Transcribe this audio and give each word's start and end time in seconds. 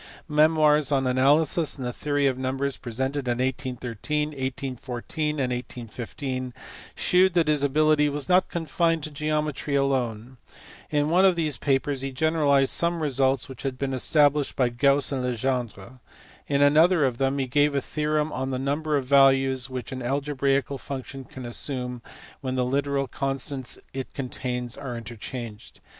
Memoirs 0.27 0.91
on 0.91 1.05
analysis 1.05 1.77
and 1.77 1.85
the 1.85 1.93
theory 1.93 2.25
of 2.25 2.35
numbers 2.35 2.75
presented 2.75 3.27
in 3.27 3.37
1813, 3.37 4.29
1814, 4.29 5.29
and 5.39 5.51
1815 5.53 6.55
shewed 6.95 7.35
that 7.35 7.47
his 7.47 7.61
ability 7.61 8.09
was 8.09 8.27
not 8.27 8.49
confined 8.49 9.03
to 9.03 9.11
geometry 9.11 9.75
alone: 9.75 10.37
in 10.89 11.11
one 11.11 11.23
of 11.23 11.35
these 11.35 11.57
papers 11.59 12.01
he 12.01 12.11
generalized 12.11 12.73
some 12.73 13.03
results 13.03 13.47
which 13.47 13.61
had 13.61 13.77
been 13.77 13.93
established 13.93 14.55
by 14.55 14.69
Gauss 14.69 15.11
and 15.11 15.21
Legendre; 15.23 15.99
in 16.47 16.63
another 16.63 17.05
of 17.05 17.19
them 17.19 17.37
he 17.37 17.45
gave 17.45 17.75
a 17.75 17.79
theorem 17.79 18.31
on 18.33 18.49
the 18.49 18.57
number 18.57 18.97
of 18.97 19.05
values 19.05 19.69
which 19.69 19.91
an 19.91 20.01
algebraical 20.01 20.79
function 20.79 21.23
can 21.25 21.45
assume 21.45 22.01
when 22.39 22.55
the 22.55 22.65
literal 22.65 23.07
constants 23.07 23.77
it 23.93 24.15
contains 24.15 24.75
are 24.75 24.97
interchanged. 24.97 25.79